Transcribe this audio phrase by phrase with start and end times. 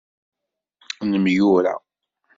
[1.09, 1.73] Nemyura.